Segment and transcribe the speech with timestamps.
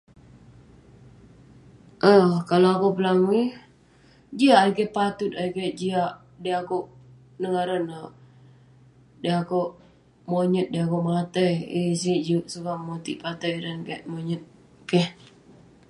[2.11, 3.43] um kalau akouk pelangui,
[4.37, 6.11] jiak ayuk keik patut, ayuk keik jiak,
[6.43, 6.85] dey akouk
[7.39, 9.69] nouk ngaran neh..dey akouk
[10.29, 14.43] monyet, dey akouk matai..yeng sik juk sukat motik patai dan keik monyet,
[14.89, 15.07] keh